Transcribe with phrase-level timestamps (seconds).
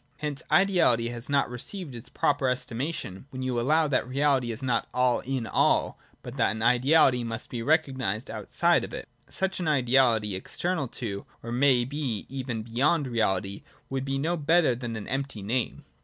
[0.17, 4.63] Hence ideahty has not received its proper estima tion, when you allow that reality is
[4.63, 9.07] not all in all, but that an ideality must be recognised outside of it.
[9.29, 13.61] Such an ideality, external to or it may be even beyond reality,
[13.91, 15.83] would be no better than an empty name.